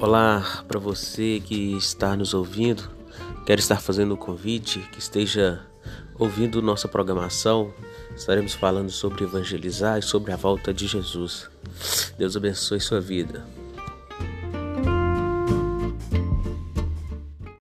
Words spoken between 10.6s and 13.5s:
de Jesus. Deus abençoe sua vida.